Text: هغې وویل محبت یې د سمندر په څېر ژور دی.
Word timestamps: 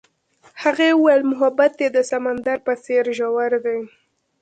هغې 0.63 0.89
وویل 0.93 1.21
محبت 1.31 1.73
یې 1.81 1.89
د 1.95 1.99
سمندر 2.11 2.57
په 2.67 2.73
څېر 2.83 3.05
ژور 3.17 3.51
دی. 3.65 3.79